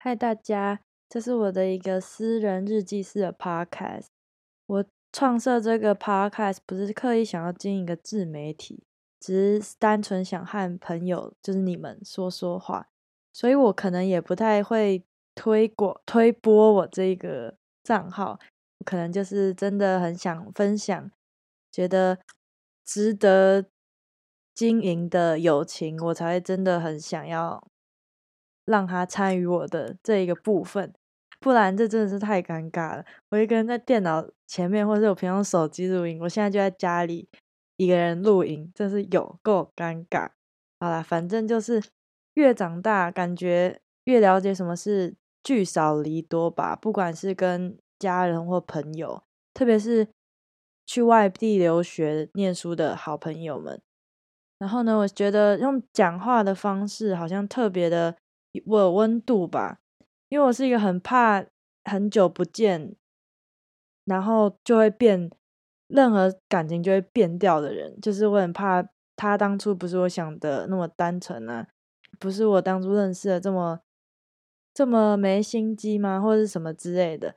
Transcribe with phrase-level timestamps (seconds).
[0.00, 4.06] 嗨，大家，这是我的一个私人日记式的 podcast。
[4.66, 8.84] 我创设这个 podcast 不是刻意想要经营一个自媒体，
[9.18, 12.86] 只是单纯想和朋友，就是你们说说话。
[13.32, 15.02] 所以我可能也不太会
[15.34, 18.38] 推广、推播我这个账号，
[18.84, 21.10] 可能就是真的很想分享，
[21.72, 22.20] 觉得
[22.84, 23.64] 值得
[24.54, 27.66] 经营的友情，我才真的很想要。
[28.68, 30.92] 让他参与我的这一个部分，
[31.40, 33.04] 不然这真的是太尴尬了。
[33.30, 37.26] 我一个人在电脑前面，或者是我平常手机录音，我现在就在家里
[37.78, 40.28] 一个人录音，真是有够尴尬。
[40.80, 41.82] 好啦，反正就是
[42.34, 46.76] 越长大，感觉越了解什么是聚少离多吧。
[46.76, 49.22] 不管是跟家人或朋友，
[49.54, 50.06] 特别是
[50.86, 53.80] 去外地留学念书的好朋友们。
[54.58, 58.14] 然后呢，我觉得用讲话的方式好像特别的。
[58.66, 59.78] 我有温度吧，
[60.28, 61.44] 因为我是一个很怕
[61.84, 62.94] 很久不见，
[64.04, 65.30] 然后就会变，
[65.86, 68.00] 任何感情就会变掉的人。
[68.00, 71.66] 就是我很怕他当初不是我想的那么单纯啊，
[72.18, 73.80] 不是我当初认识的这么
[74.74, 76.20] 这么没心机吗？
[76.20, 77.34] 或者是什么之类的。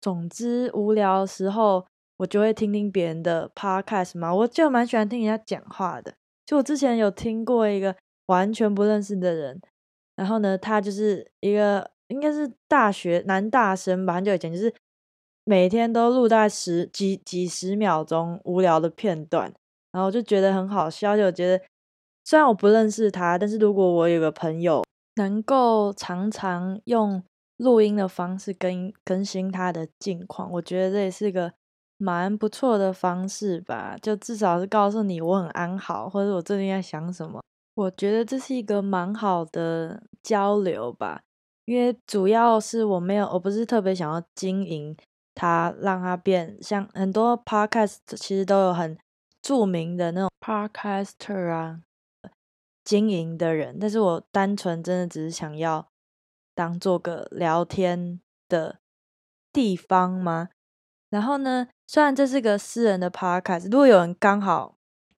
[0.00, 1.86] 总之，无聊的时候
[2.18, 6.14] 我就会听听别人的 podcast 嘛，我就蛮喜欢听人家讲话的。
[6.46, 9.60] 就我之前有听过一个完全不认识的人。
[10.16, 14.72] 然后呢，他就是一个应该是大学男大生吧，很久以前就是
[15.44, 19.52] 每天都录大概十几几十秒钟无聊的片段，
[19.92, 21.16] 然后就觉得很好笑。
[21.16, 21.64] 就觉得
[22.24, 24.84] 虽然我不认识他，但是如果我有个朋友
[25.16, 27.22] 能够常常用
[27.56, 31.52] 录音的方式更更新他的近况，我觉得这也是个
[31.98, 33.96] 蛮不错的方式吧。
[34.00, 37.42] 就至少是告诉你我很安好，或者我最近在想什么。
[37.74, 41.22] 我觉得这是一个蛮好的交流吧，
[41.64, 44.96] 因为主要是我没有，我不是特别想要经营
[45.34, 48.96] 它，让它变像很多 podcast 其实都有很
[49.42, 51.80] 著名的那种 podcaster 啊，
[52.84, 55.88] 经营的人，但是我单纯真的只是想要
[56.54, 58.78] 当做个聊天的
[59.52, 60.50] 地方吗。
[61.10, 64.76] 然后呢，虽然这是个私人的 podcast，如果有人刚好。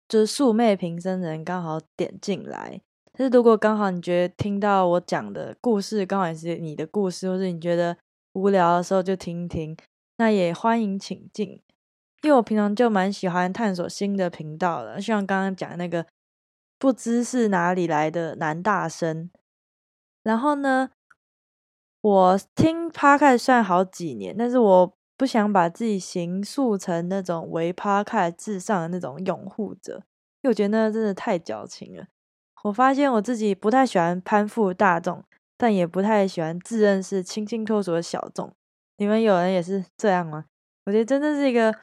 [0.06, 2.80] 就是素昧平生的人刚好点进来，
[3.12, 7.96] 但是如果刚好你觉得听到我讲的故事刚好也是你的故事，或是你觉得
[8.34, 9.76] 无聊的时候就听听，
[10.18, 11.60] 那也欢迎请进。
[12.22, 16.06] 因为我平常就蛮喜欢探索新的频道的，像刚刚讲那个
[16.78, 19.30] 不知是哪里来的男大生。
[20.22, 20.90] 然后呢，
[22.00, 24.96] 我听 p o d 算好几年，但是我。
[25.16, 30.02] 不想把自己形塑成那种为 Podcast 至上的那种拥护者，
[30.42, 32.06] 因为我觉得那真的太矫情了。
[32.64, 35.22] 我发现我自己不太喜欢攀附大众，
[35.56, 38.52] 但也不太喜欢自认是清新脱俗的小众。
[38.96, 40.46] 你们有人也是这样吗？
[40.86, 41.74] 我觉得真的是一个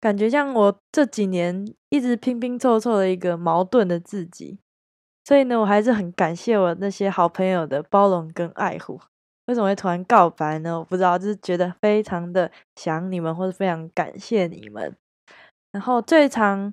[0.00, 4.58] 感觉，像我这几年一直拼拼凑凑的一个矛盾的自己。
[5.24, 9.00] 所以呢，我还是很感谢我那些好朋友的包容跟爱护。
[9.46, 10.78] 为什么会突然告白呢？
[10.78, 14.94] 我不知道，就是觉得非常的想你们，或者非常感谢你们。
[15.70, 16.72] 然后最常，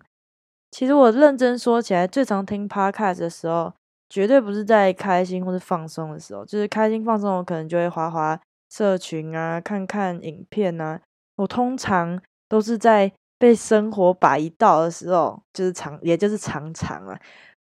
[0.72, 3.72] 其实我认真说起来，最常听 podcast 的时候，
[4.10, 6.44] 绝对不是在开心或者放松的时候。
[6.46, 8.40] 就是开心放松，我可能就会滑滑
[8.72, 11.00] 社群啊，看看影片啊。
[11.36, 12.20] 我通常
[12.50, 17.20] 都是在被生活摆一道的时候，就是常，也就是常常啊，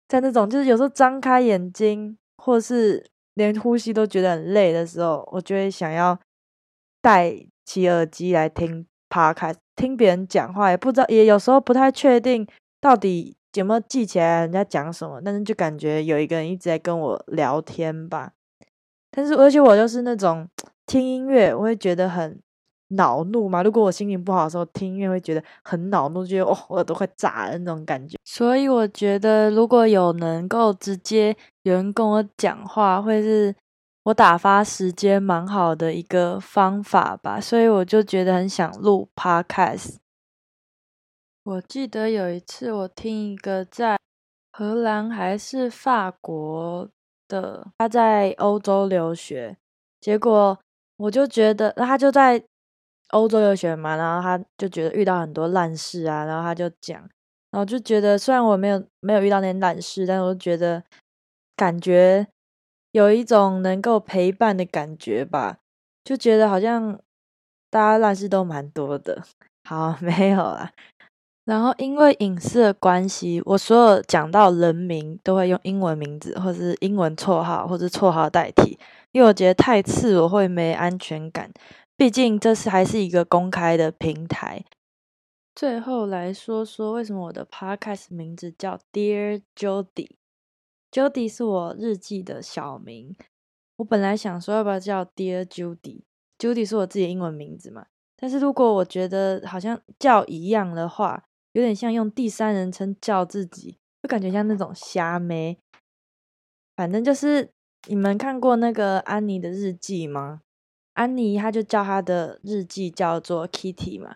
[0.07, 3.05] 在那种就是有时候张开眼睛，或是。
[3.35, 6.19] 连呼吸都觉得很累的时候，我就会想要
[7.01, 7.35] 戴
[7.65, 12.47] 起耳机来听 Podcast，听别人讲话，也不知道，也有时候不太确定
[12.79, 18.33] 到底有没有记起来人家讲什么，但是就感觉有一个人一直在跟我聊天吧。
[19.09, 20.47] 但是而且我就是那种
[20.85, 22.39] 听音乐，我会觉得很。
[22.95, 23.61] 恼怒嘛？
[23.63, 28.17] 如果我心情不好的时候听音乐，会觉得很恼怒，觉得哦，我耳朵快炸了那种感觉。
[28.25, 33.55] 所以我觉得，如果有能够直接有人跟我讲话，会是
[34.03, 37.39] 我打发时间蛮好的一个方法吧。
[37.39, 39.97] 所以我就觉得很想录 Podcast。
[41.43, 43.99] 我记得有一次我听一个在
[44.51, 46.87] 荷兰还是法国
[47.27, 49.57] 的，他在欧洲留学，
[49.99, 50.57] 结果
[50.97, 52.43] 我就觉得他就在。
[53.13, 56.99] 欧洲留学嘛，然后他就觉得遇到很多烂事啊，然后他就讲，
[57.51, 60.83] 然后就觉得虽然我没有没有遇到那些烂事，但是我觉得
[61.55, 62.27] 感觉
[62.91, 65.59] 有一种能够陪伴的感觉吧，
[66.03, 66.99] 就觉得好像
[67.69, 69.23] 大家烂事都蛮多的。
[69.69, 70.71] 好，没有啦，
[71.45, 78.77] 然后因为隐私的关系，我所有讲到人名都会用英文名字，或是英文绰号，或是绰号代替，
[79.11, 81.49] 因为我觉得太次我会没安全感。
[81.95, 84.65] 毕竟这是还是一个公开的平台。
[85.55, 93.15] 最后来说说为什么我的 podcast 名字叫 Dear Jody，Jody 是我日记的小名。
[93.77, 97.85] 我本来想说要不要叫 Dear Judy，Judy 是我自己的英文名字嘛。
[98.15, 105.59] 但是如果我觉得好像叫一样的话，有点像用第三人称叫自己，就感觉像那种瞎妹。
[106.75, 107.51] 反正就是
[107.87, 110.41] 你们看过那个安妮的日记吗？
[110.93, 114.15] 安妮她就叫她的日记叫做 Kitty 嘛，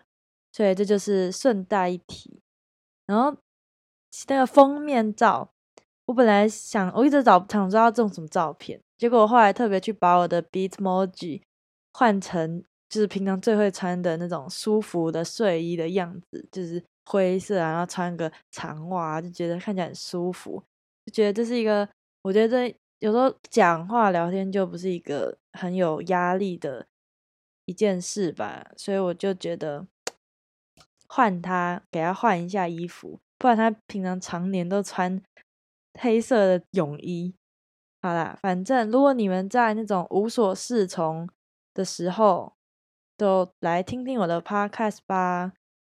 [0.52, 2.40] 所以这就是顺带一提。
[3.06, 3.36] 然后
[4.26, 5.50] 那个封面照，
[6.06, 11.42] 我本来想我一直找想知道这种什么照片，结果我后来特别去把我的 Bitmoji
[11.92, 12.64] 换成。
[12.90, 20.64] 就是平常最会穿的那种舒服的睡衣的样子，就是灰色，然后穿个长袜，就觉得看起来很舒服，
[21.04, 21.86] 就觉得这是一个，
[22.22, 26.86] 我觉得这有时候讲话聊天就不是一个很有压力的
[27.64, 29.86] 一件事吧，所以我就觉得
[31.06, 35.22] 换他，给他换一下衣服，不然他平常常年都穿
[36.00, 37.34] 黑色的泳衣。
[38.00, 41.28] 好啦，反正如果你们在那种无所适从
[41.74, 42.54] 的时候，
[43.16, 45.52] 就来听听我的 podcast 吧。